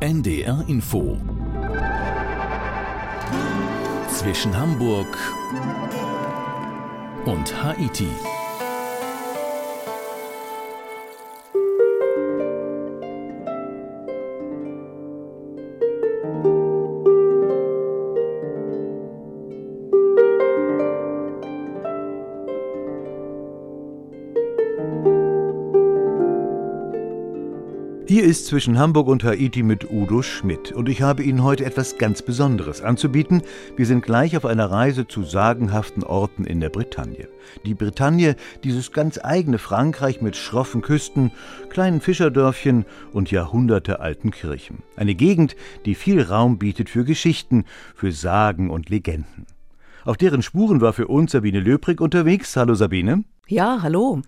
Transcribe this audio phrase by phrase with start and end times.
[0.00, 1.18] NDR Info
[4.08, 5.18] zwischen Hamburg
[7.26, 8.08] und Haiti.
[28.50, 32.82] Zwischen Hamburg und Haiti mit Udo Schmidt und ich habe Ihnen heute etwas ganz Besonderes
[32.82, 33.42] anzubieten.
[33.76, 37.28] Wir sind gleich auf einer Reise zu sagenhaften Orten in der Bretagne.
[37.64, 38.34] Die Bretagne,
[38.64, 41.30] dieses ganz eigene Frankreich mit schroffen Küsten,
[41.68, 44.78] kleinen Fischerdörfchen und jahrhundertealten Kirchen.
[44.96, 45.54] Eine Gegend,
[45.86, 49.46] die viel Raum bietet für Geschichten, für Sagen und Legenden.
[50.04, 52.56] Auf deren Spuren war für uns Sabine Löbrig unterwegs.
[52.56, 53.22] Hallo Sabine.
[53.50, 54.22] Ja, hallo.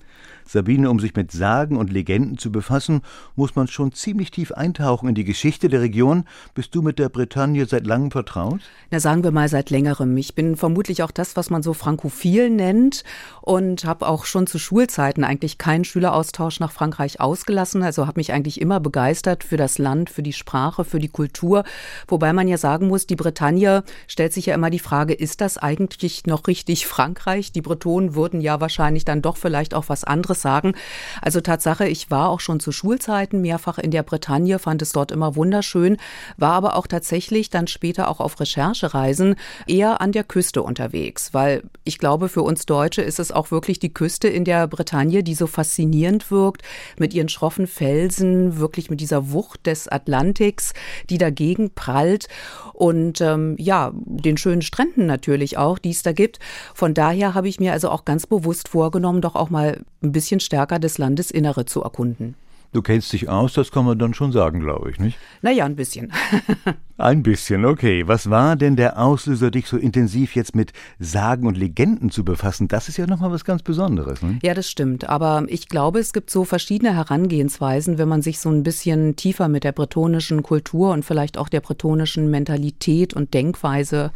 [0.44, 3.02] Sabine, um sich mit Sagen und Legenden zu befassen,
[3.36, 6.24] muss man schon ziemlich tief eintauchen in die Geschichte der Region.
[6.54, 8.60] Bist du mit der Bretagne seit langem vertraut?
[8.90, 10.16] Na, sagen wir mal seit längerem.
[10.16, 13.04] Ich bin vermutlich auch das, was man so frankophil nennt
[13.40, 17.82] und habe auch schon zu Schulzeiten eigentlich keinen Schüleraustausch nach Frankreich ausgelassen.
[17.82, 21.64] Also habe mich eigentlich immer begeistert für das Land, für die Sprache, für die Kultur.
[22.08, 25.56] Wobei man ja sagen muss, die Bretagne stellt sich ja immer die Frage, ist das
[25.56, 27.52] eigentlich noch richtig Frankreich?
[27.52, 30.74] Die Bretonen würden ja wahrscheinlich dann doch vielleicht auch was anderes sagen.
[31.20, 35.12] Also Tatsache, ich war auch schon zu Schulzeiten mehrfach in der Bretagne, fand es dort
[35.12, 35.98] immer wunderschön,
[36.36, 41.62] war aber auch tatsächlich dann später auch auf Recherchereisen eher an der Küste unterwegs, weil
[41.84, 45.34] ich glaube, für uns Deutsche ist es auch wirklich die Küste in der Bretagne, die
[45.34, 46.62] so faszinierend wirkt,
[46.98, 50.72] mit ihren schroffen Felsen, wirklich mit dieser Wucht des Atlantiks,
[51.10, 52.28] die dagegen prallt
[52.72, 56.38] und ähm, ja, den schönen Stränden natürlich auch, die es da gibt.
[56.74, 60.40] Von daher habe ich mir also auch ganz bewusst vorgenommen, doch auch mal ein bisschen
[60.40, 62.36] stärker das Landesinnere zu erkunden.
[62.72, 65.18] Du kennst dich aus, das kann man dann schon sagen, glaube ich, nicht?
[65.42, 66.10] Naja, ein bisschen.
[66.96, 68.08] ein bisschen, okay.
[68.08, 72.68] Was war denn der Auslöser, dich so intensiv jetzt mit Sagen und Legenden zu befassen?
[72.68, 74.22] Das ist ja nochmal was ganz Besonderes.
[74.22, 74.38] Ne?
[74.42, 75.06] Ja, das stimmt.
[75.06, 79.48] Aber ich glaube, es gibt so verschiedene Herangehensweisen, wenn man sich so ein bisschen tiefer
[79.48, 84.12] mit der bretonischen Kultur und vielleicht auch der bretonischen Mentalität und Denkweise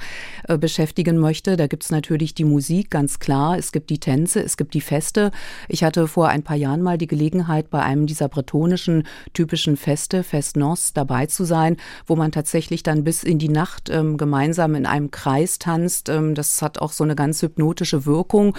[0.49, 1.59] äh, beschäftigen möchte.
[1.59, 3.59] Da gibt es natürlich die Musik, ganz klar.
[3.59, 5.31] Es gibt die Tänze, es gibt die Feste.
[5.69, 10.23] Ich hatte vor ein paar Jahren mal die Gelegenheit, bei einem dieser bretonischen typischen Feste,
[10.23, 11.77] Fest Nos, dabei zu sein,
[12.07, 16.09] wo man tatsächlich dann bis in die Nacht ähm, gemeinsam in einem Kreis tanzt.
[16.09, 18.57] Ähm, das hat auch so eine ganz hypnotische Wirkung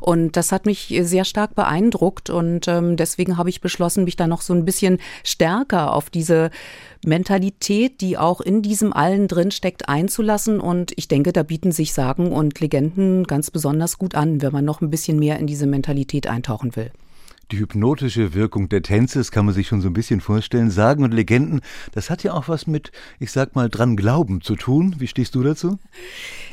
[0.00, 4.26] und das hat mich sehr stark beeindruckt und ähm, deswegen habe ich beschlossen, mich da
[4.26, 6.50] noch so ein bisschen stärker auf diese
[7.04, 10.60] Mentalität, die auch in diesem allen drin steckt, einzulassen.
[10.60, 14.64] Und ich denke, da bieten sich Sagen und Legenden ganz besonders gut an, wenn man
[14.64, 16.90] noch ein bisschen mehr in diese Mentalität eintauchen will.
[17.50, 20.70] Die hypnotische Wirkung der Tänze, das kann man sich schon so ein bisschen vorstellen.
[20.70, 24.54] Sagen und Legenden, das hat ja auch was mit, ich sag mal, dran glauben zu
[24.54, 24.94] tun.
[24.98, 25.78] Wie stehst du dazu?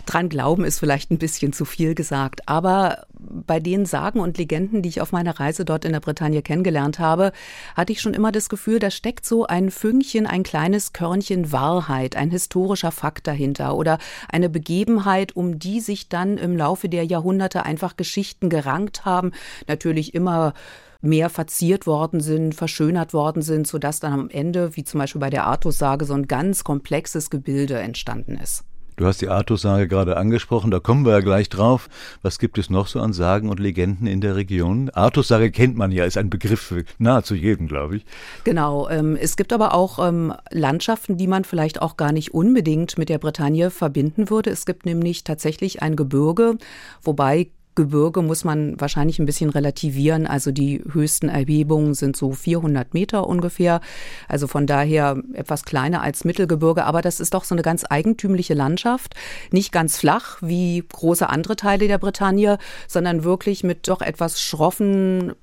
[0.08, 4.82] Dran glauben ist vielleicht ein bisschen zu viel gesagt, aber bei den Sagen und Legenden,
[4.82, 7.32] die ich auf meiner Reise dort in der Bretagne kennengelernt habe,
[7.76, 12.16] hatte ich schon immer das Gefühl, da steckt so ein Fünkchen, ein kleines Körnchen Wahrheit,
[12.16, 17.66] ein historischer Fakt dahinter oder eine Begebenheit, um die sich dann im Laufe der Jahrhunderte
[17.66, 19.32] einfach Geschichten gerankt haben.
[19.68, 20.54] Natürlich immer
[21.02, 25.30] mehr verziert worden sind, verschönert worden sind, sodass dann am Ende, wie zum Beispiel bei
[25.30, 28.64] der Artussage, so ein ganz komplexes Gebilde entstanden ist.
[28.98, 31.88] Du hast die Artussage gerade angesprochen, da kommen wir ja gleich drauf.
[32.24, 34.90] Was gibt es noch so an Sagen und Legenden in der Region?
[34.90, 38.06] Artussage kennt man ja, ist ein Begriff für nahezu jeden, glaube ich.
[38.44, 38.90] Genau.
[38.90, 43.10] Ähm, es gibt aber auch ähm, Landschaften, die man vielleicht auch gar nicht unbedingt mit
[43.10, 44.50] der Bretagne verbinden würde.
[44.50, 46.58] Es gibt nämlich tatsächlich ein Gebirge,
[47.04, 50.28] wobei Gebirge muss man wahrscheinlich ein bisschen relativieren.
[50.28, 53.80] Also die höchsten Erhebungen sind so 400 Meter ungefähr.
[54.28, 56.84] Also von daher etwas kleiner als Mittelgebirge.
[56.84, 59.16] Aber das ist doch so eine ganz eigentümliche Landschaft.
[59.52, 62.58] Nicht ganz flach wie große andere Teile der Bretagne,
[62.88, 65.34] sondern wirklich mit doch etwas schroffen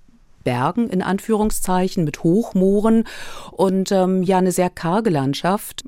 [0.43, 3.05] Bergen in Anführungszeichen, mit Hochmooren
[3.51, 5.85] und ähm, ja eine sehr karge Landschaft.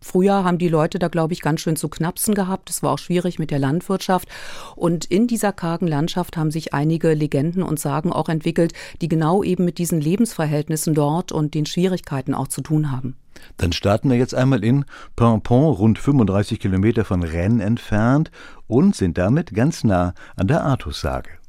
[0.00, 2.70] Früher haben die Leute da, glaube ich, ganz schön zu knapsen gehabt.
[2.70, 4.28] Es war auch schwierig mit der Landwirtschaft.
[4.76, 9.42] Und in dieser kargen Landschaft haben sich einige Legenden und Sagen auch entwickelt, die genau
[9.42, 13.16] eben mit diesen Lebensverhältnissen dort und den Schwierigkeiten auch zu tun haben.
[13.56, 14.84] Dann starten wir jetzt einmal in
[15.16, 18.30] Pimpon, rund 35 Kilometer von Rennes entfernt
[18.66, 21.39] und sind damit ganz nah an der Artussage.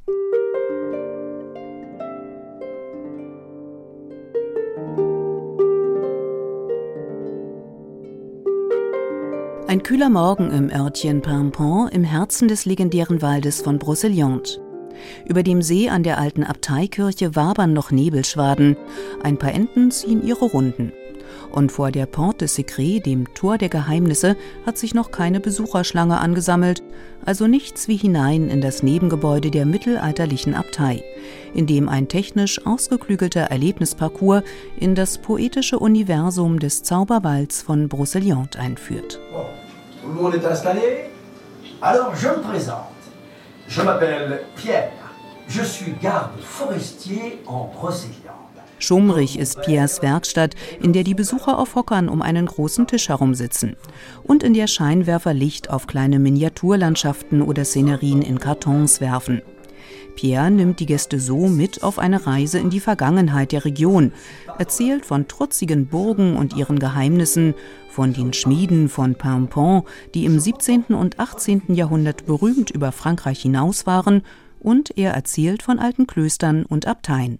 [9.72, 14.60] Ein kühler Morgen im Örtchen Pimpon im Herzen des legendären Waldes von Brocéliande.
[15.24, 18.76] Über dem See an der alten Abteikirche wabern noch Nebelschwaden.
[19.22, 20.92] Ein paar Enten ziehen ihre Runden.
[21.50, 24.36] Und vor der Porte Secret, dem Tor der Geheimnisse,
[24.66, 26.82] hat sich noch keine Besucherschlange angesammelt,
[27.24, 31.02] also nichts wie hinein in das Nebengebäude der mittelalterlichen Abtei,
[31.54, 34.42] in dem ein technisch ausgeklügelter Erlebnisparcours
[34.78, 39.18] in das poetische Universum des Zauberwalds von Brocéliande einführt.
[40.22, 40.30] Bon,
[41.80, 42.76] Alors, je me présente.
[43.66, 44.92] Je m'appelle Pierre.
[45.48, 48.36] Je suis garde forestier en Brocéliande.
[48.78, 53.74] Schummrig ist Piers Werkstatt, in der die Besucher auf Hockern um einen großen Tisch herumsitzen
[54.22, 59.42] und in der Scheinwerfer Licht auf kleine Miniaturlandschaften oder Szenerien in Kartons werfen.
[60.14, 64.12] Pierre nimmt die Gäste so mit auf eine Reise in die Vergangenheit der Region,
[64.58, 67.54] erzählt von trutzigen Burgen und ihren Geheimnissen,
[67.88, 69.82] von den Schmieden von Pimpon,
[70.14, 70.86] die im 17.
[70.94, 71.74] und 18.
[71.74, 74.22] Jahrhundert berühmt über Frankreich hinaus waren,
[74.60, 77.38] und er erzählt von alten Klöstern und Abteien.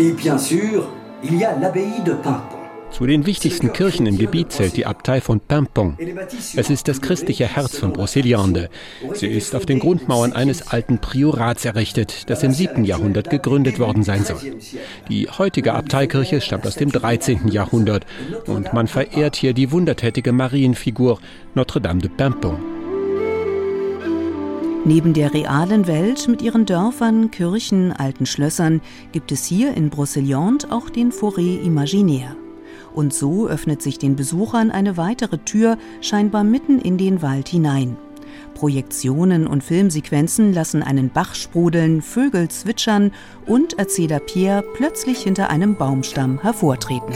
[0.00, 0.88] Et bien sûr,
[1.22, 2.57] il y a l'abbaye de Pimpon.
[2.90, 5.96] Zu den wichtigsten Kirchen im Gebiet zählt die Abtei von Pimpon.
[6.56, 8.68] Es ist das christliche Herz von Brocéliande.
[9.14, 12.84] Sie ist auf den Grundmauern eines alten Priorats errichtet, das im 7.
[12.84, 14.40] Jahrhundert gegründet worden sein soll.
[15.08, 17.48] Die heutige Abteikirche stammt aus dem 13.
[17.48, 18.06] Jahrhundert
[18.46, 21.20] und man verehrt hier die wundertätige Marienfigur
[21.54, 22.56] Notre-Dame de Pimpon.
[24.84, 28.80] Neben der realen Welt mit ihren Dörfern, Kirchen, alten Schlössern
[29.12, 32.36] gibt es hier in Brocéliande auch den Forêt Imaginaire.
[32.98, 37.96] Und so öffnet sich den Besuchern eine weitere Tür scheinbar mitten in den Wald hinein.
[38.54, 43.12] Projektionen und Filmsequenzen lassen einen Bach sprudeln, Vögel zwitschern
[43.46, 47.14] und Erzähler Pierre plötzlich hinter einem Baumstamm hervortreten.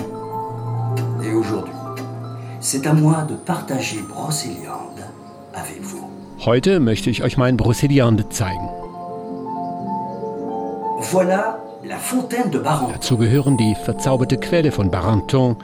[6.45, 8.69] Heute möchte ich euch mein Brocéliande zeigen.
[11.11, 15.57] Voilà Dazu gehören die verzauberte Quelle von Barenton,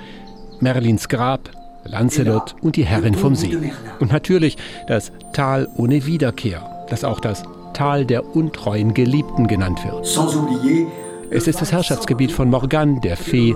[0.60, 1.50] Merlins Grab,
[1.84, 3.72] Lancelot und die Herrin vom See.
[4.00, 4.56] Und natürlich
[4.86, 10.18] das Tal ohne Wiederkehr, das auch das Tal der untreuen Geliebten genannt wird.
[10.18, 10.86] Oublier
[11.30, 13.54] Es ist das Herrschaftsgebiet von Morgane, der Fee,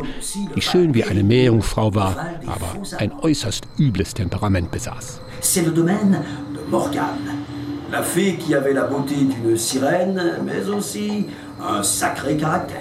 [0.55, 2.17] die schön wie eine Meerjungfrau war,
[2.47, 5.21] aber ein äußerst übles Temperament besaß.
[5.43, 6.23] c'est le domaine
[6.55, 7.42] de Morgane.
[7.93, 11.27] La fée qui avait la beauté d'une sirène, mais aussi
[11.61, 12.79] un sacré caractère.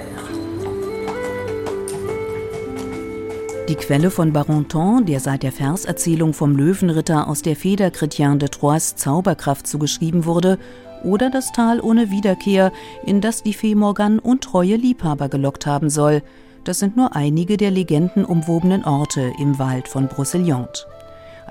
[3.68, 8.48] Die Quelle von Barenton, der seit der Verserzählung vom Löwenritter aus der Feder Chrétien de
[8.48, 10.58] Troyes Zauberkraft zugeschrieben wurde,
[11.04, 12.72] oder das Tal ohne Wiederkehr,
[13.06, 16.22] in das die Fee Morgan untreue Liebhaber gelockt haben soll.
[16.63, 20.86] Das sind nur einige der legendenumwobenen Orte im Wald von Brocéliande.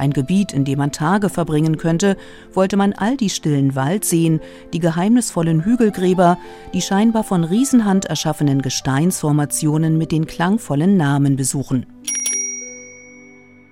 [0.01, 2.17] Ein Gebiet, in dem man Tage verbringen könnte,
[2.55, 4.41] wollte man all die stillen Waldseen,
[4.73, 6.39] die geheimnisvollen Hügelgräber,
[6.73, 11.85] die scheinbar von Riesenhand erschaffenen Gesteinsformationen mit den klangvollen Namen besuchen.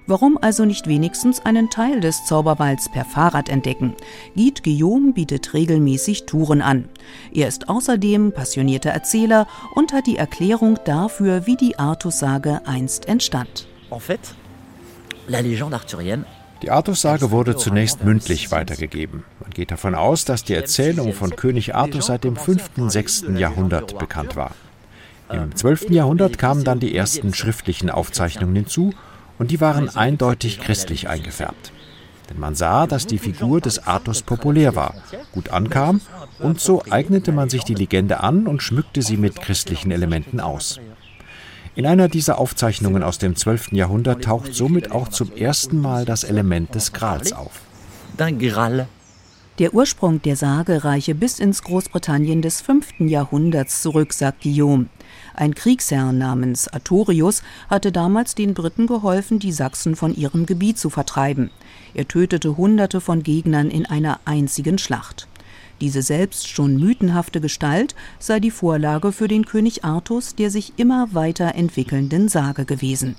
[0.07, 3.95] Warum also nicht wenigstens einen Teil des Zauberwalds per Fahrrad entdecken?
[4.35, 6.91] Guide Guillaume bietet regelmäßig Touren an.
[7.33, 13.67] Er ist außerdem passionierter Erzähler und hat die Erklärung dafür, wie die Artussage einst entstand.
[13.91, 14.21] En fait,
[16.63, 19.25] Die Artussage wurde zunächst mündlich weitergegeben.
[19.41, 22.71] Man geht davon aus, dass die Erzählung von König Artus seit dem 5.
[22.79, 23.25] und 6.
[23.37, 24.53] Jahrhundert bekannt war.
[25.31, 25.91] Im 12.
[25.91, 28.93] Jahrhundert kamen dann die ersten schriftlichen Aufzeichnungen hinzu
[29.39, 31.73] und die waren eindeutig christlich eingefärbt.
[32.31, 34.95] Denn man sah, dass die Figur des Artus populär war,
[35.33, 36.01] gut ankam
[36.39, 40.81] und so eignete man sich die Legende an und schmückte sie mit christlichen Elementen aus.
[41.79, 43.71] In einer dieser Aufzeichnungen aus dem 12.
[43.71, 47.61] Jahrhundert taucht somit auch zum ersten Mal das Element des Grals auf.
[49.61, 52.99] Der Ursprung der Sage reiche bis ins Großbritannien des 5.
[52.99, 54.87] Jahrhunderts zurück, sagt Guillaume.
[55.35, 60.91] Ein Kriegsherr namens Artorius hatte damals den Briten geholfen, die Sachsen von ihrem Gebiet zu
[60.91, 61.53] vertreiben.
[61.95, 65.29] Er tötete Hunderte von Gegnern in einer einzigen Schlacht.
[65.81, 71.09] Diese selbst schon mythenhafte Gestalt sei die Vorlage für den König Artus der sich immer
[71.13, 73.17] weiter entwickelnden Sage gewesen.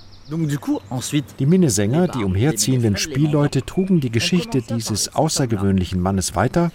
[1.40, 6.72] Die Minnesänger, die umherziehenden Spielleute, trugen die Geschichte dieses außergewöhnlichen Mannes weiter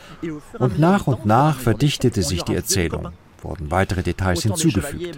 [0.58, 3.10] und nach und nach verdichtete sich die Erzählung,
[3.42, 5.16] wurden weitere Details hinzugefügt.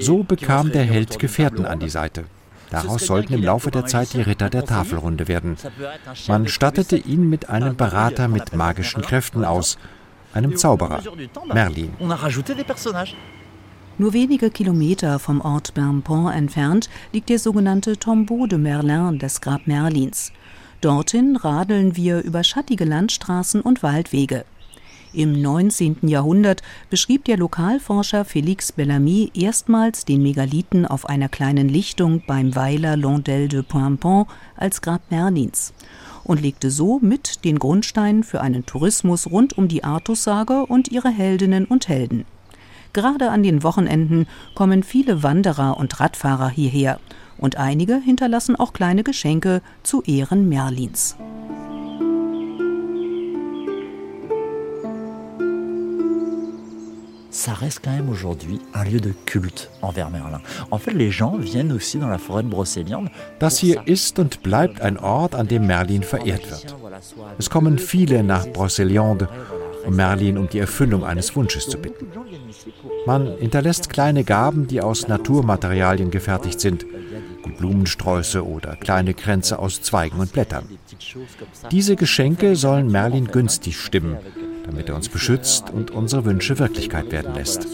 [0.00, 2.24] So bekam der Held Gefährten an die Seite.
[2.70, 5.56] Daraus sollten im Laufe der Zeit die Ritter der Tafelrunde werden.
[6.28, 9.76] Man stattete ihn mit einem Berater mit magischen Kräften aus,
[10.32, 11.02] einem Zauberer,
[11.52, 11.92] Merlin.
[11.98, 13.14] On a rajouté des personnages.
[13.98, 19.66] Nur wenige Kilometer vom Ort Bermpont entfernt liegt der sogenannte Tombeau de Merlin, das Grab
[19.66, 20.32] Merlins.
[20.80, 24.46] Dorthin radeln wir über schattige Landstraßen und Waldwege.
[25.12, 25.96] Im 19.
[26.02, 32.96] Jahrhundert beschrieb der Lokalforscher Félix Bellamy erstmals den Megalithen auf einer kleinen Lichtung beim Weiler
[32.96, 35.72] Londel de Poimpont als Grab Merlins
[36.22, 41.10] und legte so mit den Grundstein für einen Tourismus rund um die Artussage und ihre
[41.10, 42.24] Heldinnen und Helden.
[42.92, 47.00] Gerade an den Wochenenden kommen viele Wanderer und Radfahrer hierher
[47.36, 51.16] und einige hinterlassen auch kleine Geschenke zu Ehren Merlins.
[57.30, 60.40] Ça reste quand même aujourd'hui un lieu de culte envers Merlin.
[60.70, 63.08] En fait, les gens viennent aussi dans la forêt de Brocéliande.
[63.38, 66.76] Das hier ist und bleibt ein Ort, an dem Merlin verehrt wird.
[67.38, 69.28] Es kommen viele nach Brocéliande,
[69.86, 72.06] um Merlin um die Erfüllung eines Wunsches zu bitten.
[73.06, 76.84] Man hinterlässt kleine Gaben, die aus Naturmaterialien gefertigt sind,
[77.44, 80.64] wie Blumensträuße oder kleine Kränze aus Zweigen und Blättern.
[81.70, 84.18] Diese Geschenke sollen Merlin günstig stimmen
[84.70, 87.66] damit er uns beschützt und unsere Wünsche Wirklichkeit werden lässt.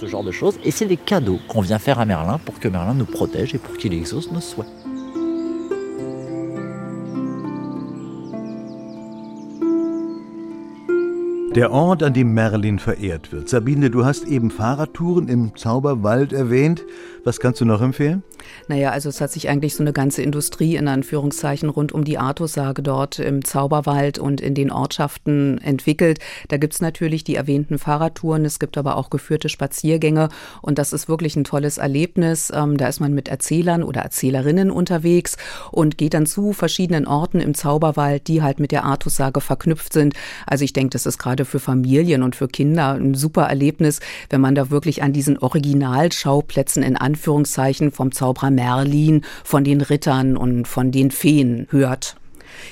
[11.54, 13.50] Der Ort, an dem Merlin verehrt wird.
[13.50, 16.82] Sabine, du hast eben Fahrradtouren im Zauberwald erwähnt.
[17.24, 18.22] Was kannst du noch empfehlen?
[18.68, 22.18] Naja, also es hat sich eigentlich so eine ganze Industrie in Anführungszeichen rund um die
[22.18, 26.18] Artussage dort im Zauberwald und in den Ortschaften entwickelt.
[26.48, 30.28] Da gibt's natürlich die erwähnten Fahrradtouren, es gibt aber auch geführte Spaziergänge
[30.62, 32.52] und das ist wirklich ein tolles Erlebnis.
[32.54, 35.36] Ähm, da ist man mit Erzählern oder Erzählerinnen unterwegs
[35.70, 40.14] und geht dann zu verschiedenen Orten im Zauberwald, die halt mit der Artussage verknüpft sind.
[40.46, 44.00] Also ich denke, das ist gerade für Familien und für Kinder ein super Erlebnis,
[44.30, 50.36] wenn man da wirklich an diesen Originalschauplätzen in Anführungszeichen vom Zauberer Merlin, von den Rittern
[50.36, 52.16] und von den Feen hört.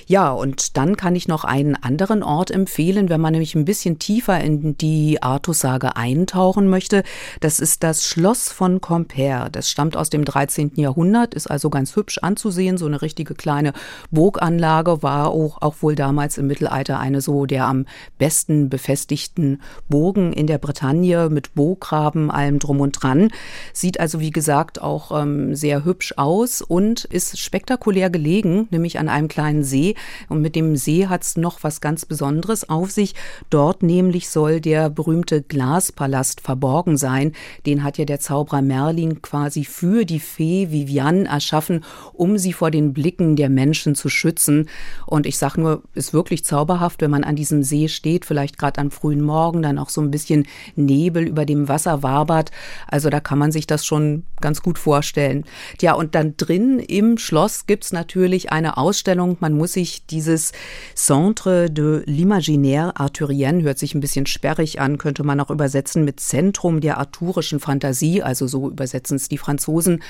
[0.07, 3.99] Ja, und dann kann ich noch einen anderen Ort empfehlen, wenn man nämlich ein bisschen
[3.99, 7.03] tiefer in die Artussage eintauchen möchte.
[7.41, 9.49] Das ist das Schloss von Compère.
[9.49, 10.73] Das stammt aus dem 13.
[10.77, 12.79] Jahrhundert, ist also ganz hübsch anzusehen.
[12.79, 13.73] So eine richtige kleine
[14.11, 17.87] Burganlage war auch, auch wohl damals im Mittelalter eine so der am
[18.19, 23.31] besten befestigten Burgen in der Bretagne mit Burggraben, allem drum und dran.
[23.73, 29.09] Sieht also, wie gesagt, auch ähm, sehr hübsch aus und ist spektakulär gelegen, nämlich an
[29.09, 29.97] einem kleinen See See.
[30.29, 33.15] Und mit dem See hat es noch was ganz Besonderes auf sich.
[33.51, 37.33] Dort nämlich soll der berühmte Glaspalast verborgen sein.
[37.67, 42.71] Den hat ja der Zauberer Merlin quasi für die Fee Viviane erschaffen, um sie vor
[42.71, 44.69] den Blicken der Menschen zu schützen.
[45.07, 48.81] Und ich sage nur, ist wirklich zauberhaft, wenn man an diesem See steht, vielleicht gerade
[48.81, 52.53] am frühen Morgen, dann auch so ein bisschen Nebel über dem Wasser wabert.
[52.87, 55.45] Also da kann man sich das schon ganz gut vorstellen.
[55.81, 59.37] Ja, und dann drin im Schloss gibt's natürlich eine Ausstellung.
[59.41, 60.53] Man muss sich dieses
[60.95, 66.21] Centre de l'Imaginaire Arthurien, hört sich ein bisschen sperrig an, könnte man auch übersetzen mit
[66.21, 70.03] Zentrum der arthurischen Fantasie, also so übersetzen es die Franzosen.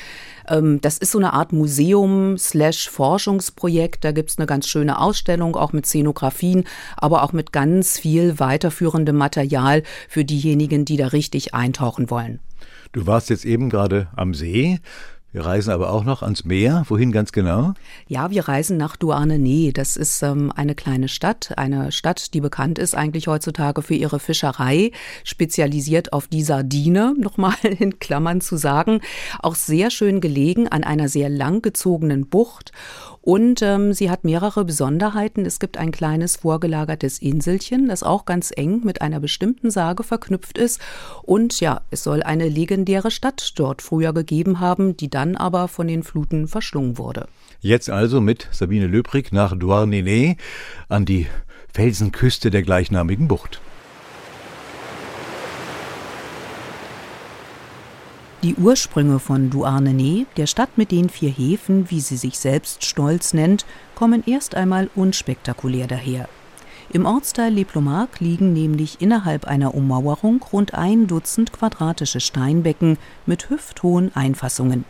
[0.49, 4.05] Ähm, das ist so eine Art Museum slash Forschungsprojekt.
[4.05, 6.65] Da gibt es eine ganz schöne Ausstellung, auch mit Szenografien,
[6.97, 12.41] aber auch mit ganz viel weiterführendem Material für diejenigen, die da richtig eintauchen wollen.
[12.93, 14.79] Du warst jetzt eben gerade am See.
[15.35, 16.85] Wir reisen aber auch noch ans Meer.
[16.87, 17.75] Wohin ganz genau?
[18.07, 19.73] Ja, wir reisen nach Douarnenez.
[19.75, 24.21] Das ist ähm, eine kleine Stadt, eine Stadt, die bekannt ist eigentlich heutzutage für ihre
[24.21, 24.93] Fischerei,
[25.25, 29.01] spezialisiert auf die Sardine, nochmal in Klammern zu sagen.
[29.41, 32.71] Auch sehr schön gelegen an einer sehr langgezogenen Bucht.
[33.25, 35.47] Und ähm, sie hat mehrere Besonderheiten.
[35.47, 40.59] Es gibt ein kleines vorgelagertes Inselchen, das auch ganz eng mit einer bestimmten Sage verknüpft
[40.59, 40.79] ist.
[41.23, 45.89] Und ja, es soll eine legendäre Stadt dort früher gegeben haben, die dann aber von
[45.89, 47.27] den Fluten verschlungen wurde.
[47.61, 50.37] Jetzt also mit Sabine Löbrig nach Douarnenez
[50.91, 51.27] an die
[51.73, 53.59] Felsenküste der gleichnamigen Bucht.
[58.45, 63.33] Die Ursprünge von Douarnenez, der Stadt mit den vier Häfen, wie sie sich selbst stolz
[63.33, 66.29] nennt, kommen erst einmal unspektakulär daher.
[66.93, 73.49] Im Ortsteil Les Plomarques liegen nämlich innerhalb einer Ummauerung rund ein Dutzend quadratische Steinbecken mit
[73.49, 74.85] hüfthohen Einfassungen.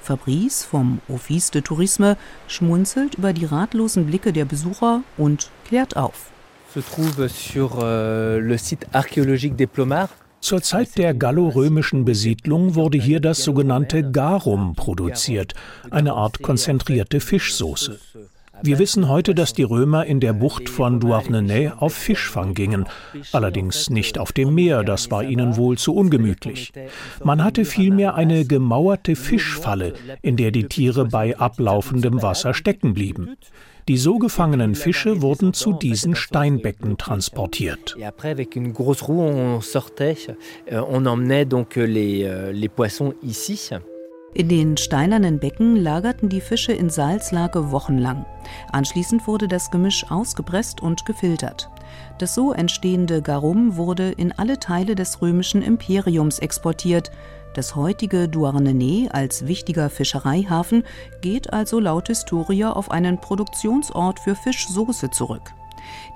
[0.00, 2.16] Fabrice vom Office de Tourisme
[2.46, 6.30] schmunzelt über die ratlosen Blicke der Besucher und klärt auf.
[6.72, 12.98] Se trouve sur euh, le site archéologique des Plomards zur Zeit der gallorömischen Besiedlung wurde
[12.98, 15.54] hier das sogenannte Garum produziert,
[15.90, 17.98] eine Art konzentrierte Fischsoße.
[18.64, 22.86] Wir wissen heute, dass die Römer in der Bucht von Douarnenez auf Fischfang gingen,
[23.32, 26.72] allerdings nicht auf dem Meer, das war ihnen wohl zu ungemütlich.
[27.24, 33.36] Man hatte vielmehr eine gemauerte Fischfalle, in der die Tiere bei ablaufendem Wasser stecken blieben.
[33.88, 37.96] Die so gefangenen Fische wurden zu diesen Steinbecken transportiert.
[37.98, 38.46] Euh, euh,
[43.72, 43.80] euh,
[44.34, 48.24] in den steinernen Becken lagerten die Fische in Salzlage wochenlang.
[48.72, 51.70] Anschließend wurde das Gemisch ausgepresst und gefiltert.
[52.18, 57.10] Das so entstehende Garum wurde in alle Teile des römischen Imperiums exportiert,
[57.54, 60.84] das heutige Douarnenez als wichtiger Fischereihafen
[61.20, 65.52] geht also laut Historia auf einen Produktionsort für Fischsoße zurück.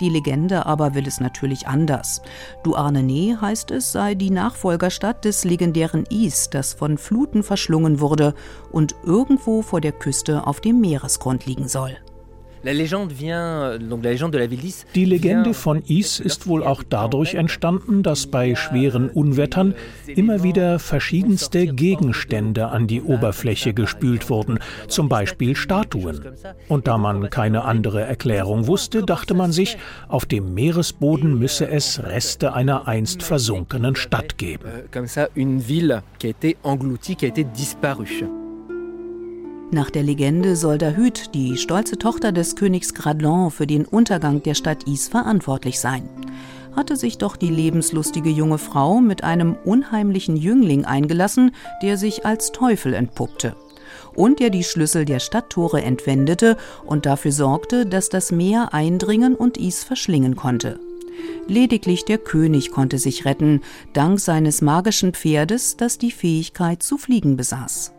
[0.01, 2.23] Die Legende aber will es natürlich anders.
[2.63, 8.35] Douarnenez heißt es, sei die Nachfolgerstadt des legendären Is, das von Fluten verschlungen wurde
[8.73, 11.97] und irgendwo vor der Küste auf dem Meeresgrund liegen soll.
[12.67, 13.79] Euh,
[14.95, 19.75] Die Legende von Is ist wohl auch dadurch entstanden, dass bei schweren Unwettern
[20.07, 24.59] immer wieder verschiedenste Gegenstände an die Oberfläche gespült wurden,
[24.89, 26.21] zum Beispiel Statuen.
[26.69, 32.03] Und da man keine andere Erklärung wusste, dachte man sich, auf dem Meeresboden müsse es
[32.03, 34.65] Reste einer einst versunkenen Stadt geben.
[39.73, 44.55] Nach der Legende soll Dahut, die stolze Tochter des Königs Gradlon, für den Untergang der
[44.55, 46.09] Stadt Is verantwortlich sein.
[46.77, 51.51] Hatte sich doch die lebenslustige junge Frau mit einem unheimlichen Jüngling eingelassen,
[51.83, 53.57] der sich als Teufel entpuppte
[54.15, 59.59] und der die Schlüssel der Stadttore entwendete und dafür sorgte, dass das Meer eindringen und
[59.59, 60.81] Is verschlingen konnte.
[61.49, 63.61] Lediglich der König konnte sich retten,
[63.93, 67.93] dank seines magischen Pferdes, das die Fähigkeit zu fliegen besaß.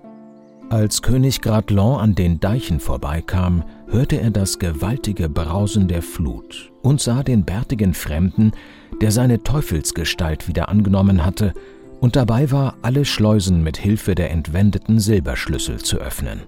[0.70, 7.00] Als König Gradlon an den Deichen vorbeikam, hörte er das gewaltige Brausen der Flut und
[7.00, 8.52] sah den bärtigen Fremden,
[9.00, 11.54] der seine Teufelsgestalt wieder angenommen hatte
[12.02, 16.42] und dabei war, alle Schleusen mit Hilfe der entwendeten Silberschlüssel zu öffnen.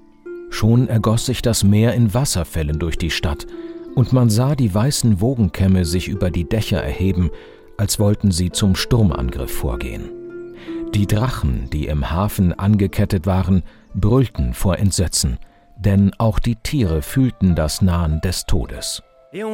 [0.50, 3.48] Schon ergoss sich das Meer in Wasserfällen durch die Stadt,
[3.96, 7.30] und man sah die weißen Wogenkämme sich über die Dächer erheben,
[7.78, 10.12] als wollten sie zum Sturmangriff vorgehen.
[10.94, 15.38] Die Drachen, die im Hafen angekettet waren, brüllten vor Entsetzen,
[15.78, 19.04] denn auch die Tiere fühlten das Nahen des Todes.
[19.32, 19.54] Euh,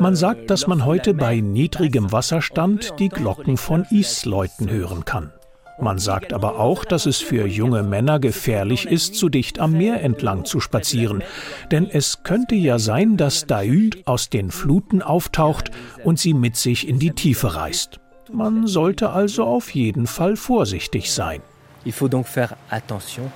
[0.00, 5.32] man sagt, dass man heute bei niedrigem Wasserstand die Glocken von Is läuten hören kann.
[5.78, 10.02] Man sagt aber auch, dass es für junge Männer gefährlich ist, zu dicht am Meer
[10.02, 11.22] entlang zu spazieren.
[11.70, 15.70] Denn es könnte ja sein, dass Daud aus den Fluten auftaucht
[16.02, 18.00] und sie mit sich in die Tiefe reißt.
[18.32, 21.42] Man sollte also auf jeden Fall vorsichtig sein.
[21.86, 23.30] Il faut donc faire attention.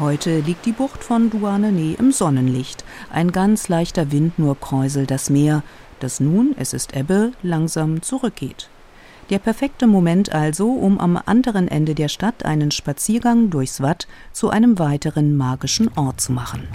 [0.00, 2.84] Heute liegt die Bucht von Douarnenez im Sonnenlicht.
[3.08, 5.62] Ein ganz leichter Wind nur kräuselt das Meer,
[6.00, 8.68] das nun, es ist Ebbe, langsam zurückgeht.
[9.30, 14.50] Der perfekte Moment also, um am anderen Ende der Stadt einen Spaziergang durchs Watt zu
[14.50, 16.66] einem weiteren magischen Ort zu machen.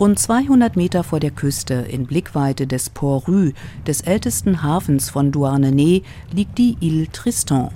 [0.00, 3.52] Rund 200 Meter vor der Küste, in Blickweite des Port Rue,
[3.86, 7.68] des ältesten Hafens von Douarnenez, liegt die Ile Tristan.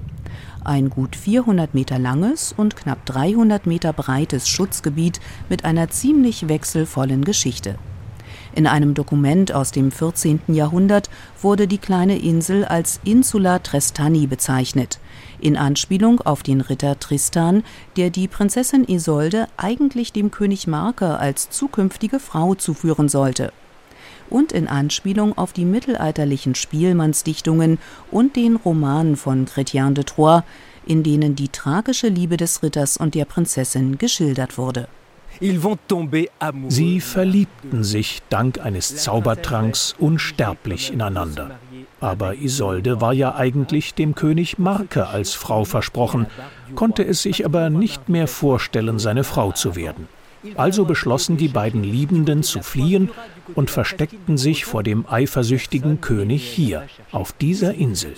[0.65, 7.27] Ein gut 400 Meter langes und knapp 300 Meter breites Schutzgebiet mit einer ziemlich wechselvollen
[7.27, 7.79] Geschichte.
[8.55, 10.43] In einem Dokument aus dem 14.
[10.47, 11.11] Jahrhundert
[11.43, 15.01] wurde die kleine Insel als Insula Trestani bezeichnet,
[15.41, 17.65] in Anspielung auf den Ritter Tristan,
[17.97, 23.53] der die Prinzessin Isolde eigentlich dem König Marker als zukünftige Frau zuführen sollte.
[24.31, 27.79] Und in Anspielung auf die mittelalterlichen Spielmannsdichtungen
[28.13, 30.45] und den Roman von Chrétien de Troyes,
[30.87, 34.87] in denen die tragische Liebe des Ritters und der Prinzessin geschildert wurde.
[36.69, 41.59] Sie verliebten sich dank eines Zaubertranks unsterblich ineinander.
[42.01, 46.27] Aber Isolde war ja eigentlich dem König Marke als Frau versprochen,
[46.75, 50.09] konnte es sich aber nicht mehr vorstellen, seine Frau zu werden.
[50.57, 53.11] Also beschlossen die beiden Liebenden zu fliehen
[53.55, 58.15] und versteckten sich vor dem eifersüchtigen König hier, auf dieser Insel.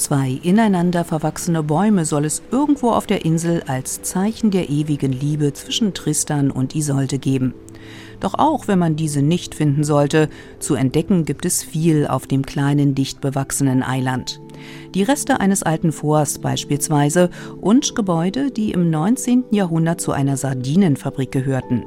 [0.00, 5.52] Zwei ineinander verwachsene Bäume soll es irgendwo auf der Insel als Zeichen der ewigen Liebe
[5.52, 7.52] zwischen Tristan und Isolde geben.
[8.18, 12.46] Doch auch wenn man diese nicht finden sollte, zu entdecken gibt es viel auf dem
[12.46, 14.40] kleinen, dicht bewachsenen Eiland.
[14.94, 17.28] Die Reste eines alten Forts beispielsweise
[17.60, 19.44] und Gebäude, die im 19.
[19.50, 21.84] Jahrhundert zu einer Sardinenfabrik gehörten.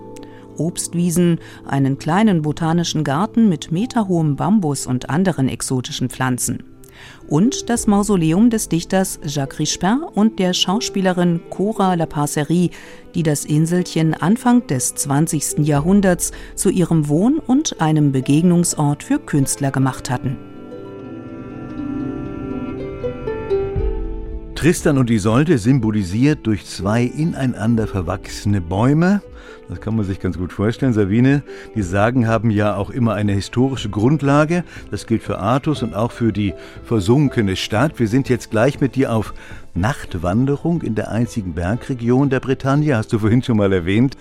[0.60, 6.62] Obstwiesen, einen kleinen botanischen Garten mit meterhohem Bambus und anderen exotischen Pflanzen.
[7.28, 12.70] Und das Mausoleum des Dichters Jacques Rispin und der Schauspielerin Cora Lapasserie,
[13.16, 15.60] die das Inselchen Anfang des 20.
[15.60, 20.53] Jahrhunderts zu ihrem Wohn- und einem Begegnungsort für Künstler gemacht hatten.
[24.64, 29.22] Tristan und Isolde symbolisiert durch zwei ineinander verwachsene Bäume.
[29.68, 30.94] Das kann man sich ganz gut vorstellen.
[30.94, 31.44] Sabine,
[31.76, 34.64] die Sagen haben ja auch immer eine historische Grundlage.
[34.90, 36.54] Das gilt für Artus und auch für die
[36.86, 38.00] versunkene Stadt.
[38.00, 39.34] Wir sind jetzt gleich mit dir auf
[39.74, 42.96] Nachtwanderung in der einzigen Bergregion der Bretagne.
[42.96, 44.16] Hast du vorhin schon mal erwähnt.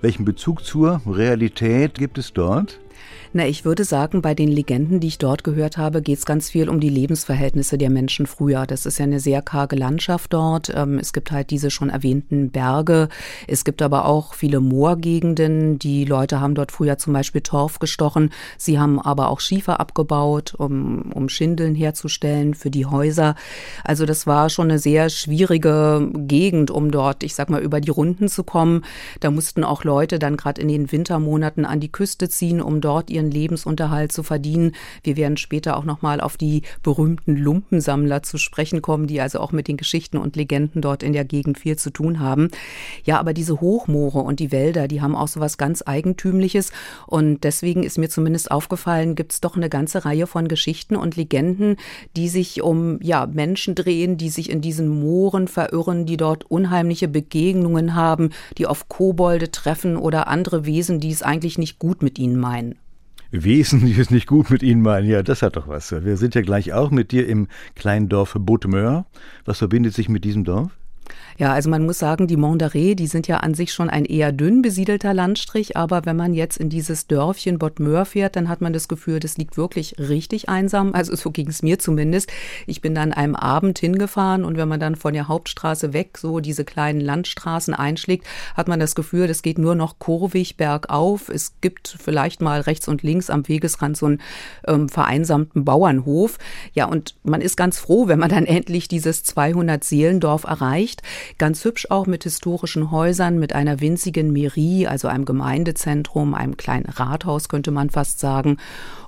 [0.00, 2.78] Welchen Bezug zur Realität gibt es dort?
[3.34, 6.48] Na, ich würde sagen, bei den Legenden, die ich dort gehört habe, geht es ganz
[6.48, 8.66] viel um die Lebensverhältnisse der Menschen früher.
[8.66, 10.72] Das ist ja eine sehr karge Landschaft dort.
[10.74, 13.08] Ähm, es gibt halt diese schon erwähnten Berge.
[13.46, 15.78] Es gibt aber auch viele Moorgegenden.
[15.78, 18.30] Die Leute haben dort früher zum Beispiel Torf gestochen.
[18.56, 23.34] Sie haben aber auch Schiefer abgebaut, um, um Schindeln herzustellen für die Häuser.
[23.84, 27.90] Also das war schon eine sehr schwierige Gegend, um dort, ich sag mal, über die
[27.90, 28.84] Runden zu kommen.
[29.20, 33.10] Da mussten auch Leute dann gerade in den Wintermonaten an die Küste ziehen, um dort
[33.18, 34.72] ihren Lebensunterhalt zu verdienen.
[35.02, 39.52] Wir werden später auch nochmal auf die berühmten Lumpensammler zu sprechen kommen, die also auch
[39.52, 42.48] mit den Geschichten und Legenden dort in der Gegend viel zu tun haben.
[43.04, 46.70] Ja, aber diese Hochmoore und die Wälder, die haben auch so was ganz Eigentümliches.
[47.06, 51.16] Und deswegen ist mir zumindest aufgefallen, gibt es doch eine ganze Reihe von Geschichten und
[51.16, 51.76] Legenden,
[52.16, 57.08] die sich um ja, Menschen drehen, die sich in diesen Mooren verirren, die dort unheimliche
[57.08, 62.18] Begegnungen haben, die auf Kobolde treffen oder andere Wesen, die es eigentlich nicht gut mit
[62.18, 62.76] ihnen meinen.
[63.30, 65.08] Wesen, die es nicht gut mit Ihnen meinen.
[65.08, 65.92] Ja, das hat doch was.
[65.92, 69.06] Wir sind ja gleich auch mit dir im kleinen Dorf Botemeur.
[69.44, 70.77] Was verbindet sich mit diesem Dorf?
[71.38, 74.32] Ja, also man muss sagen, die Mondaré, die sind ja an sich schon ein eher
[74.32, 78.72] dünn besiedelter Landstrich, aber wenn man jetzt in dieses Dörfchen Bottmeur fährt, dann hat man
[78.72, 80.94] das Gefühl, das liegt wirklich richtig einsam.
[80.94, 82.30] Also so ging es mir zumindest.
[82.66, 86.40] Ich bin dann einem Abend hingefahren und wenn man dann von der Hauptstraße weg so
[86.40, 91.28] diese kleinen Landstraßen einschlägt, hat man das Gefühl, das geht nur noch kurvig bergauf.
[91.28, 94.20] Es gibt vielleicht mal rechts und links am Wegesrand so einen
[94.66, 96.38] ähm, vereinsamten Bauernhof.
[96.74, 100.97] Ja, und man ist ganz froh, wenn man dann endlich dieses 200 Seelendorf erreicht.
[101.38, 106.88] Ganz hübsch auch mit historischen Häusern, mit einer winzigen Mairie, also einem Gemeindezentrum, einem kleinen
[106.88, 108.58] Rathaus könnte man fast sagen,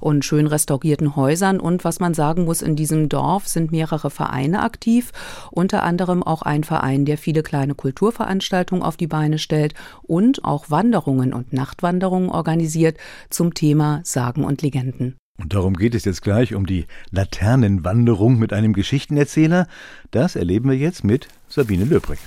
[0.00, 1.60] und schön restaurierten Häusern.
[1.60, 5.12] Und was man sagen muss, in diesem Dorf sind mehrere Vereine aktiv,
[5.50, 10.70] unter anderem auch ein Verein, der viele kleine Kulturveranstaltungen auf die Beine stellt und auch
[10.70, 12.96] Wanderungen und Nachtwanderungen organisiert
[13.28, 15.19] zum Thema Sagen und Legenden.
[15.40, 19.66] Und darum geht es jetzt gleich um die Laternenwanderung mit einem Geschichtenerzähler.
[20.10, 22.20] Das erleben wir jetzt mit Sabine Löbrich.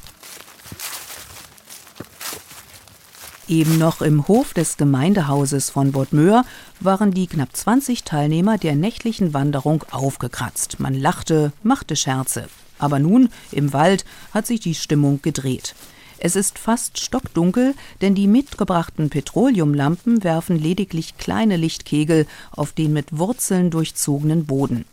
[3.47, 6.43] Eben noch im Hof des Gemeindehauses von Bodmeur
[6.79, 10.79] waren die knapp 20 Teilnehmer der nächtlichen Wanderung aufgekratzt.
[10.79, 12.47] Man lachte, machte Scherze.
[12.79, 15.75] Aber nun, im Wald, hat sich die Stimmung gedreht.
[16.25, 23.17] Es ist fast stockdunkel, denn die mitgebrachten Petroleumlampen werfen lediglich kleine Lichtkegel auf den mit
[23.17, 24.85] Wurzeln durchzogenen Boden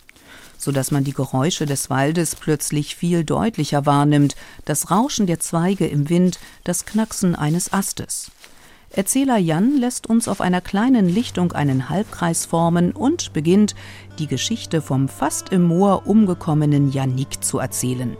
[0.58, 5.86] so dass man die Geräusche des Waldes plötzlich viel deutlicher wahrnimmt, das Rauschen der Zweige
[5.86, 8.30] im Wind, das Knacksen eines Astes.
[8.90, 13.74] Erzähler Jan lässt uns auf einer kleinen Lichtung einen Halbkreis formen und beginnt,
[14.18, 18.18] die Geschichte vom fast im Moor umgekommenen Janik zu erzählen.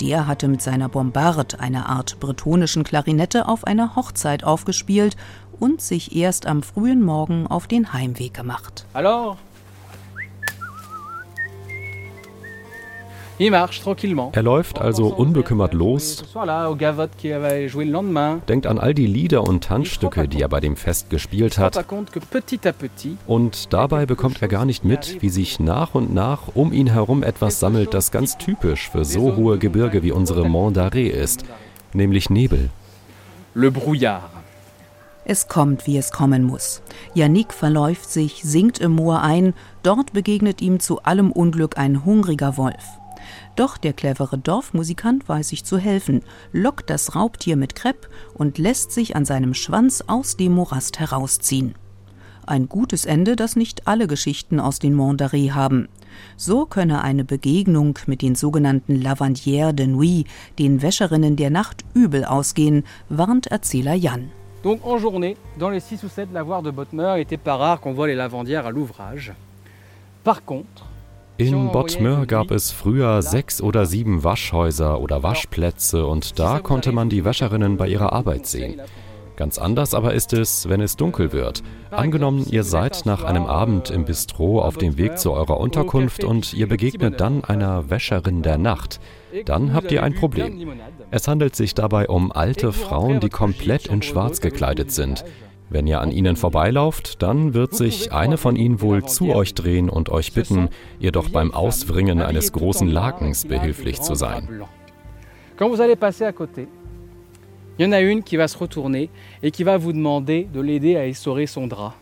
[0.00, 5.16] Der hatte mit seiner Bombard, einer Art bretonischen Klarinette, auf einer Hochzeit aufgespielt
[5.60, 8.86] und sich erst am frühen Morgen auf den Heimweg gemacht.
[8.92, 9.36] Alors,
[13.36, 16.22] Er läuft also unbekümmert los,
[18.48, 21.84] denkt an all die Lieder und Tanzstücke, die er bei dem Fest gespielt hat.
[23.26, 27.24] Und dabei bekommt er gar nicht mit, wie sich nach und nach um ihn herum
[27.24, 31.44] etwas sammelt, das ganz typisch für so hohe Gebirge wie unsere Mont d'Arrée ist,
[31.92, 32.70] nämlich Nebel.
[33.54, 34.22] Le brouillard.
[35.24, 36.82] Es kommt, wie es kommen muss.
[37.14, 42.58] Yannick verläuft sich, sinkt im Moor ein, dort begegnet ihm zu allem Unglück ein hungriger
[42.58, 43.00] Wolf.
[43.56, 48.90] Doch der clevere Dorfmusikant weiß sich zu helfen, lockt das Raubtier mit Krepp und lässt
[48.90, 51.74] sich an seinem Schwanz aus dem Morast herausziehen.
[52.46, 55.88] Ein gutes Ende, das nicht alle Geschichten aus den Mondaré haben.
[56.36, 60.26] So könne eine Begegnung mit den sogenannten Lavandières de Nuit,
[60.58, 64.30] den Wäscherinnen der Nacht, übel ausgehen, warnt Erzähler Jan.
[64.62, 67.92] Donc en journée, dans les 6 ou 7 lavoirs de Bottmer, était pas rare qu'on
[67.92, 69.32] voit les lavandières à l'ouvrage.
[70.22, 70.83] Par contre,
[71.36, 77.08] in Bottmer gab es früher sechs oder sieben Waschhäuser oder Waschplätze und da konnte man
[77.08, 78.80] die Wäscherinnen bei ihrer Arbeit sehen.
[79.36, 81.64] Ganz anders aber ist es, wenn es dunkel wird.
[81.90, 86.54] Angenommen, ihr seid nach einem Abend im Bistro auf dem Weg zu eurer Unterkunft und
[86.54, 89.00] ihr begegnet dann einer Wäscherin der Nacht.
[89.44, 90.68] Dann habt ihr ein Problem.
[91.10, 95.24] Es handelt sich dabei um alte Frauen, die komplett in Schwarz gekleidet sind.
[95.70, 99.88] Wenn ihr an ihnen vorbeilauft, dann wird sich eine von ihnen wohl zu euch drehen
[99.88, 100.68] und euch bitten,
[101.00, 104.48] ihr doch beim Auswringen eines großen Lakens behilflich zu sein.
[105.56, 106.66] Quand vous allez passer à côté,
[107.78, 109.08] il y en a une qui va se retourner
[109.42, 111.94] et qui va vous demander de l'aider à essorer son drap.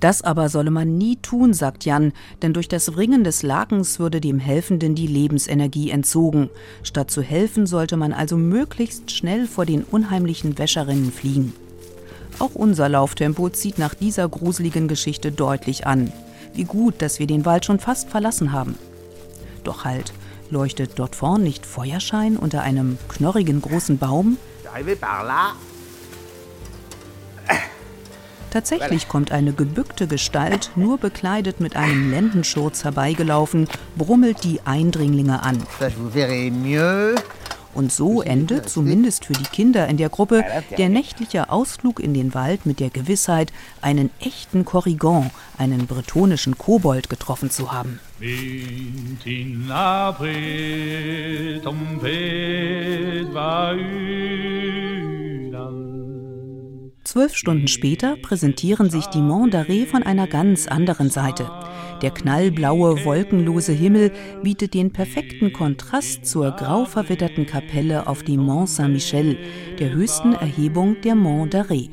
[0.00, 4.20] Das aber solle man nie tun, sagt Jan, denn durch das Wringen des Lakens würde
[4.20, 6.48] dem Helfenden die Lebensenergie entzogen.
[6.82, 11.52] Statt zu helfen, sollte man also möglichst schnell vor den unheimlichen Wäscherinnen fliehen.
[12.38, 16.12] Auch unser Lauftempo zieht nach dieser gruseligen Geschichte deutlich an.
[16.54, 18.76] Wie gut, dass wir den Wald schon fast verlassen haben.
[19.64, 20.12] Doch halt,
[20.50, 24.36] leuchtet dort vorn nicht Feuerschein unter einem knorrigen großen Baum?
[28.50, 35.62] Tatsächlich kommt eine gebückte Gestalt, nur bekleidet mit einem Lendenschurz herbeigelaufen, brummelt die Eindringlinge an.
[37.74, 40.44] Und so endet, zumindest für die Kinder in der Gruppe,
[40.76, 47.08] der nächtliche Ausflug in den Wald mit der Gewissheit, einen echten Korrigan, einen bretonischen Kobold
[47.08, 48.00] getroffen zu haben.
[57.10, 61.50] Zwölf Stunden später präsentieren sich die Mont d'Arrée von einer ganz anderen Seite.
[62.02, 64.12] Der knallblaue, wolkenlose Himmel
[64.44, 69.36] bietet den perfekten Kontrast zur grau verwitterten Kapelle auf dem Mont Saint-Michel,
[69.80, 71.90] der höchsten Erhebung der Mont d'Arrée.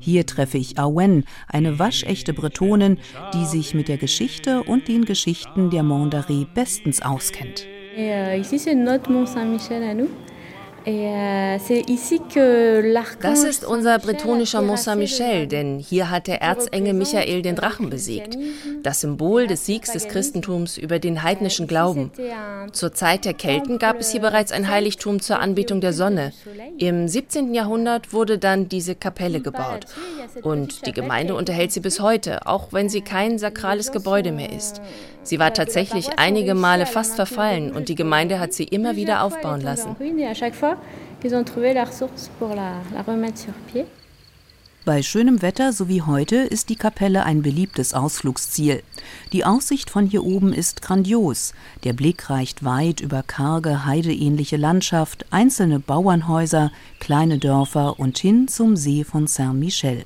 [0.00, 2.96] Hier treffe ich Awen, eine waschechte Bretonin,
[3.34, 7.66] die sich mit der Geschichte und den Geschichten der Mont d'Arrée bestens auskennt.
[7.94, 10.08] Et, euh, ici, c'est Mont Saint-Michel à nous.
[10.88, 11.58] Euh,
[13.20, 18.38] das ist unser bretonischer Mont Saint-Michel, denn hier hat der Erzengel Michael den Drachen besiegt.
[18.84, 22.12] Das Symbol des Siegs des Christentums über den heidnischen Glauben.
[22.72, 26.32] Zur Zeit der Kelten gab es hier bereits ein Heiligtum zur Anbetung der Sonne.
[26.78, 27.52] Im 17.
[27.52, 29.86] Jahrhundert wurde dann diese Kapelle gebaut.
[30.42, 34.80] Und die Gemeinde unterhält sie bis heute, auch wenn sie kein sakrales Gebäude mehr ist.
[35.26, 39.60] Sie war tatsächlich einige Male fast verfallen und die Gemeinde hat sie immer wieder aufbauen
[39.60, 39.96] lassen.
[44.84, 48.84] Bei schönem Wetter so wie heute ist die Kapelle ein beliebtes Ausflugsziel.
[49.32, 51.54] Die Aussicht von hier oben ist grandios.
[51.82, 58.76] Der Blick reicht weit über karge, heideähnliche Landschaft, einzelne Bauernhäuser, kleine Dörfer und hin zum
[58.76, 60.04] See von Saint-Michel.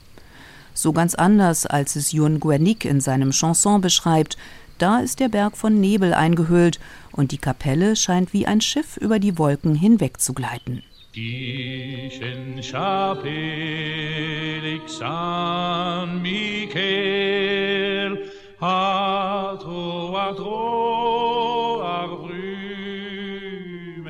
[0.73, 4.39] So ganz anders, als es Jun Guernic in seinem Chanson beschreibt,
[4.81, 6.81] da ist der Berg von Nebel eingehüllt
[7.13, 10.83] und die Kapelle scheint wie ein Schiff über die Wolken hinweg zu gleiten.
[14.87, 18.19] San Michael,
[18.61, 21.83] atro, atro,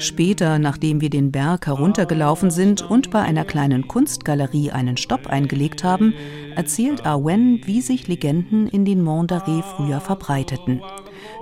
[0.00, 5.84] Später, nachdem wir den Berg heruntergelaufen sind und bei einer kleinen Kunstgalerie einen Stopp eingelegt
[5.84, 6.14] haben,
[6.56, 10.80] erzählt Arwen, wie sich Legenden in den Mont d'Arrée früher verbreiteten.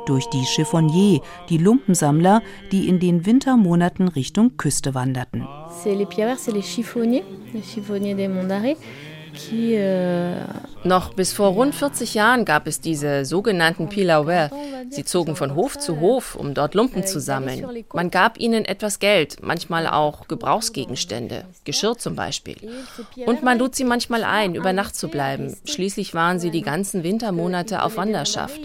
[0.06, 2.42] Durch die Chiffonniers, die Lumpensammler,
[2.72, 5.46] die in den Wintermonaten Richtung Küste wanderten.
[5.84, 8.48] C'est les pierreurs, c'est les chiffonniers, les chiffonniers des Monts
[9.38, 10.68] d'Arrée.
[10.84, 14.50] Noch bis vor rund 40 Jahren gab es diese sogenannten Pilauer.
[14.90, 17.84] Sie zogen von Hof zu Hof, um dort Lumpen zu sammeln.
[17.92, 22.56] Man gab ihnen etwas Geld, manchmal auch Gebrauchsgegenstände, Geschirr zum Beispiel.
[23.26, 25.56] Und man lud sie manchmal ein, über Nacht zu bleiben.
[25.64, 28.60] Schließlich waren sie die ganzen Wintermonate auf Wanderschaft.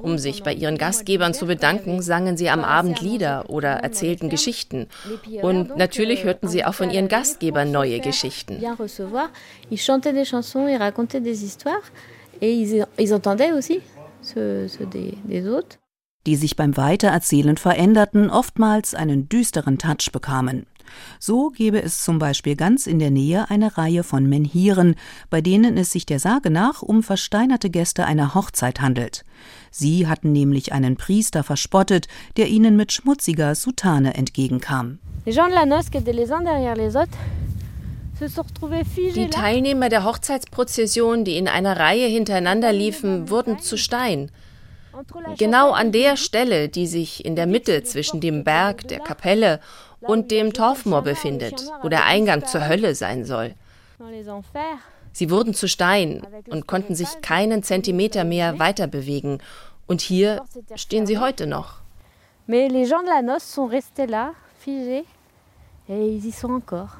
[0.00, 4.86] Um sich bei ihren Gastgebern zu bedanken, sangen sie am Abend Lieder oder erzählten Geschichten.
[5.42, 8.62] Und natürlich hörten sie auch von ihren Gastgebern neue Geschichten
[10.00, 11.82] chantaient des chansons, ils racontaient des histoires
[12.40, 13.80] et ils, ils entendaient aussi
[14.22, 15.78] ceux, ceux des, des autres.
[16.26, 20.66] Die sich beim Weitererzählen veränderten, oftmals einen düsteren Touch bekamen.
[21.20, 24.96] So gäbe es zum Beispiel ganz in der Nähe eine Reihe von Menhiren,
[25.30, 29.24] bei denen es sich der Sage nach um versteinerte Gäste einer Hochzeit handelt.
[29.70, 34.98] Sie hatten nämlich einen Priester verspottet, der ihnen mit schmutziger Soutane entgegenkam.
[35.26, 37.16] Les gens de la noce qui étaient les uns derrière les autres
[38.20, 44.30] die Teilnehmer der Hochzeitsprozession, die in einer Reihe hintereinander liefen, wurden zu Stein.
[45.38, 49.60] Genau an der Stelle, die sich in der Mitte zwischen dem Berg, der Kapelle
[50.00, 53.54] und dem Torfmoor befindet, wo der Eingang zur Hölle sein soll.
[55.12, 59.38] Sie wurden zu Stein und konnten sich keinen Zentimeter mehr weiter bewegen.
[59.86, 60.44] Und hier
[60.76, 61.80] stehen sie heute noch.
[62.46, 65.04] Mais les gens de la noce sont restés là, figés,
[65.88, 66.96] et ils y sont encore.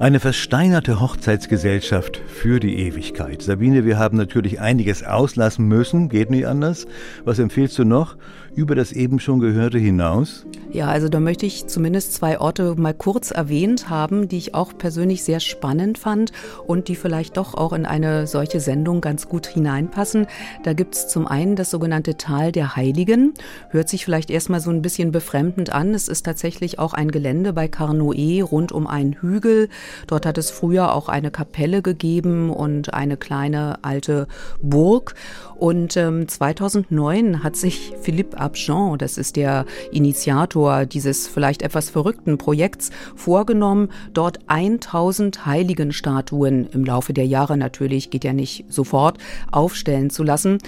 [0.00, 3.42] Eine versteinerte Hochzeitsgesellschaft für die Ewigkeit.
[3.42, 6.86] Sabine, wir haben natürlich einiges auslassen müssen, geht nicht anders.
[7.26, 8.16] Was empfiehlst du noch?
[8.54, 10.46] über das eben schon Gehörte hinaus?
[10.72, 14.72] Ja, also da möchte ich zumindest zwei Orte mal kurz erwähnt haben, die ich auch
[14.78, 16.30] persönlich sehr spannend fand
[16.64, 20.28] und die vielleicht doch auch in eine solche Sendung ganz gut hineinpassen.
[20.62, 23.34] Da gibt es zum einen das sogenannte Tal der Heiligen.
[23.70, 25.92] Hört sich vielleicht erstmal so ein bisschen befremdend an.
[25.92, 29.70] Es ist tatsächlich auch ein Gelände bei Carnoe rund um einen Hügel.
[30.06, 34.28] Dort hat es früher auch eine Kapelle gegeben und eine kleine alte
[34.62, 35.16] Burg.
[35.56, 40.59] Und ähm, 2009 hat sich Philippe Abjean, das ist der Initiator
[40.92, 48.24] dieses vielleicht etwas verrückten Projekts, vorgenommen, dort 1000 Heiligenstatuen im Laufe der Jahre natürlich, geht
[48.24, 49.18] ja nicht sofort,
[49.50, 50.58] aufstellen zu lassen.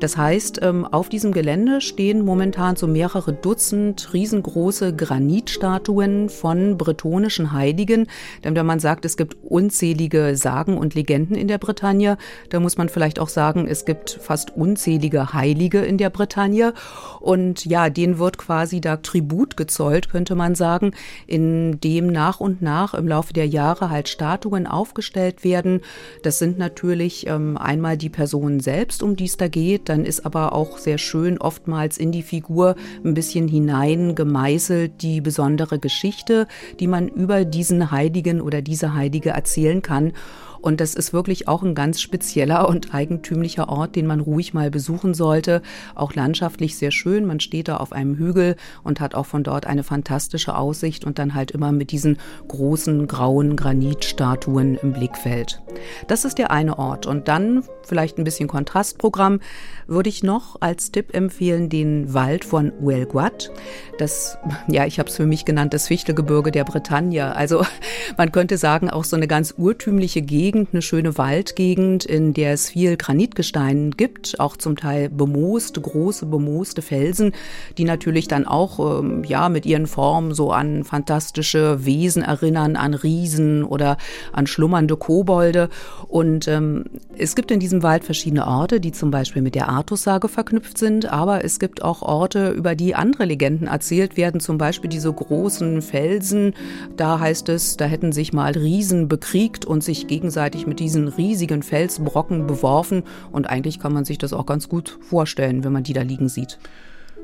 [0.00, 7.52] Das heißt, ähm, auf diesem Gelände stehen momentan so mehrere Dutzend riesengroße Granitstatuen von bretonischen
[7.52, 8.06] Heiligen.
[8.44, 12.16] Denn wenn man sagt, es gibt unzählige Sagen und Legenden in der Bretagne,
[12.50, 16.74] da muss man vielleicht auch sagen, es gibt fast unzählige Heilige in der Bretagne.
[17.20, 20.92] Und ja, denen wird quasi da Tribut gezollt, könnte man sagen,
[21.26, 25.80] indem nach und nach im Laufe der Jahre halt Statuen aufgestellt werden.
[26.22, 29.88] Das sind natürlich ähm, einmal die Personen selbst, um die es da geht.
[29.88, 35.20] Dann ist aber auch sehr schön oftmals in die Figur ein bisschen hinein gemeißelt die
[35.20, 36.46] besondere Geschichte,
[36.80, 40.12] die man über diesen Heiligen oder diese Heilige erzählen kann.
[40.62, 44.70] Und das ist wirklich auch ein ganz spezieller und eigentümlicher Ort, den man ruhig mal
[44.70, 45.60] besuchen sollte.
[45.94, 47.26] Auch landschaftlich sehr schön.
[47.26, 51.18] Man steht da auf einem Hügel und hat auch von dort eine fantastische Aussicht und
[51.18, 55.60] dann halt immer mit diesen großen grauen Granitstatuen im Blickfeld.
[56.06, 57.06] Das ist der eine Ort.
[57.06, 59.40] Und dann vielleicht ein bisschen Kontrastprogramm
[59.86, 63.50] würde ich noch als Tipp empfehlen den Wald von Huelguat.
[63.98, 67.34] Das, ja, ich habe es für mich genannt, das Fichtelgebirge der Bretagne.
[67.34, 67.64] Also
[68.16, 72.52] man könnte sagen, auch so eine ganz urtümliche Gegend Gegend, eine schöne Waldgegend, in der
[72.52, 77.32] es viel Granitgestein gibt, auch zum Teil bemooste, große bemooste Felsen,
[77.78, 82.92] die natürlich dann auch ähm, ja mit ihren Formen so an fantastische Wesen erinnern, an
[82.92, 83.96] Riesen oder
[84.32, 85.70] an schlummernde Kobolde.
[86.08, 86.84] Und ähm,
[87.16, 91.10] es gibt in diesem Wald verschiedene Orte, die zum Beispiel mit der Artussage verknüpft sind,
[91.10, 95.80] aber es gibt auch Orte, über die andere Legenden erzählt werden, zum Beispiel diese großen
[95.80, 96.52] Felsen.
[96.98, 101.08] Da heißt es, da hätten sich mal Riesen bekriegt und sich gegenseitig gegenseitig mit diesen
[101.08, 103.04] riesigen Felsbrocken beworfen.
[103.30, 106.28] Und eigentlich kann man sich das auch ganz gut vorstellen, wenn man die da liegen
[106.28, 106.58] sieht.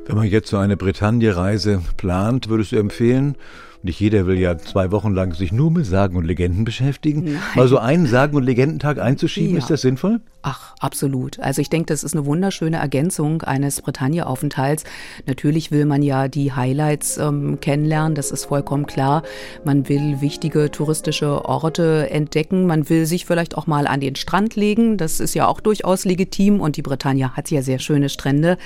[0.07, 3.37] Wenn man jetzt so eine Bretagne-Reise plant, würdest du empfehlen,
[3.83, 7.25] nicht jeder will ja zwei Wochen lang sich nur mit Sagen und Legenden beschäftigen.
[7.25, 7.39] Nein.
[7.55, 9.59] Mal so einen Sagen- und Legendentag einzuschieben, ja.
[9.59, 10.21] ist das sinnvoll?
[10.43, 11.41] Ach, absolut.
[11.41, 14.85] Also ich denke, das ist eine wunderschöne Ergänzung eines Bretagne-Aufenthalts.
[15.27, 19.25] Natürlich will man ja die Highlights ähm, kennenlernen, das ist vollkommen klar.
[19.65, 22.67] Man will wichtige touristische Orte entdecken.
[22.67, 24.97] Man will sich vielleicht auch mal an den Strand legen.
[24.97, 28.59] Das ist ja auch durchaus legitim und die Bretagne hat ja sehr schöne Strände.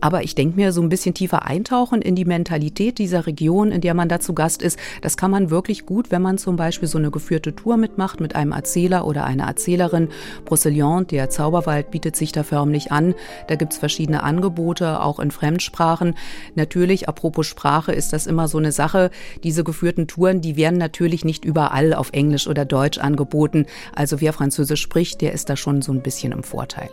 [0.00, 3.82] Aber ich denke mir, so ein bisschen tiefer eintauchen in die Mentalität dieser Region, in
[3.82, 6.88] der man da zu Gast ist, das kann man wirklich gut, wenn man zum Beispiel
[6.88, 10.08] so eine geführte Tour mitmacht mit einem Erzähler oder einer Erzählerin.
[10.44, 13.14] Brocelion, der der Zauberwald bietet sich da förmlich an.
[13.48, 16.14] Da gibt es verschiedene Angebote, auch in Fremdsprachen.
[16.54, 19.10] Natürlich, apropos Sprache, ist das immer so eine Sache.
[19.42, 23.66] Diese geführten Touren, die werden natürlich nicht überall auf Englisch oder Deutsch angeboten.
[23.94, 26.90] Also wer Französisch spricht, der ist da schon so ein bisschen im Vorteil.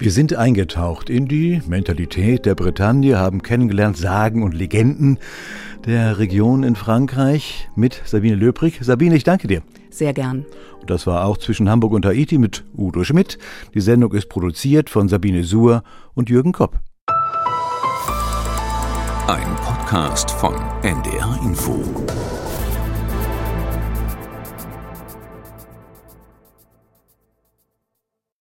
[0.00, 5.18] Wir sind eingetaucht in die Mentalität der Bretagne, haben kennengelernt Sagen und Legenden
[5.86, 8.78] der Region in Frankreich mit Sabine Löbrig.
[8.80, 9.60] Sabine, ich danke dir.
[9.90, 10.46] Sehr gern.
[10.80, 13.38] Und das war auch zwischen Hamburg und Haiti mit Udo Schmidt.
[13.74, 15.82] Die Sendung ist produziert von Sabine Suhr
[16.14, 16.78] und Jürgen Kopp.
[19.26, 21.82] Ein Podcast von NDR Info.